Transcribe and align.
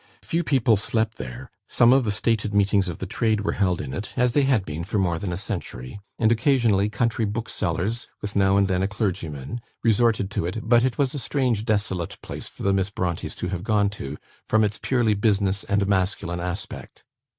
Few 0.23 0.43
people 0.43 0.77
slept 0.77 1.19
there; 1.19 1.51
some 1.67 1.93
of 1.93 2.05
the 2.05 2.11
stated 2.11 2.55
meetings 2.55 2.89
of 2.89 2.97
the 2.97 3.05
Trade 3.05 3.41
were 3.41 3.51
held 3.51 3.79
in 3.79 3.93
it, 3.93 4.09
as 4.17 4.31
they 4.31 4.41
had 4.41 4.65
been 4.65 4.83
for 4.83 4.97
more 4.97 5.19
than 5.19 5.31
a 5.31 5.37
century; 5.37 5.99
and, 6.17 6.31
occasionally 6.31 6.89
country 6.89 7.23
booksellers, 7.23 8.07
with 8.19 8.35
now 8.35 8.57
and 8.57 8.65
then 8.65 8.81
a 8.81 8.87
clergyman, 8.87 9.61
resorted 9.83 10.31
to 10.31 10.47
it; 10.47 10.67
but 10.67 10.83
it 10.83 10.97
was 10.97 11.13
a 11.13 11.19
strange 11.19 11.65
desolate 11.65 12.17
place 12.23 12.47
for 12.47 12.63
the 12.63 12.73
Miss 12.73 12.89
Brontës 12.89 13.35
to 13.35 13.49
have 13.49 13.61
gone 13.61 13.91
to, 13.91 14.17
from 14.47 14.63
its 14.63 14.79
purely 14.81 15.13
business 15.13 15.63
and 15.65 15.85
masculine 15.85 16.39
aspect. 16.39 17.03